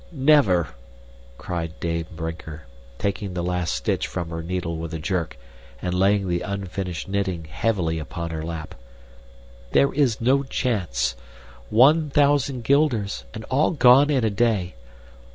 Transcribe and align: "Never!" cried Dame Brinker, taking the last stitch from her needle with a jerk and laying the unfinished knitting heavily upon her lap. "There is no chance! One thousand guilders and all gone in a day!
"Never!" 0.11 0.69
cried 1.37 1.79
Dame 1.79 2.07
Brinker, 2.15 2.63
taking 2.97 3.35
the 3.35 3.43
last 3.43 3.71
stitch 3.75 4.07
from 4.07 4.31
her 4.31 4.41
needle 4.41 4.77
with 4.77 4.95
a 4.95 4.97
jerk 4.97 5.37
and 5.79 5.93
laying 5.93 6.27
the 6.27 6.41
unfinished 6.41 7.07
knitting 7.07 7.43
heavily 7.43 7.99
upon 7.99 8.31
her 8.31 8.41
lap. 8.41 8.73
"There 9.73 9.93
is 9.93 10.19
no 10.19 10.41
chance! 10.41 11.15
One 11.69 12.09
thousand 12.09 12.63
guilders 12.63 13.25
and 13.35 13.43
all 13.51 13.69
gone 13.73 14.09
in 14.09 14.23
a 14.23 14.31
day! 14.31 14.73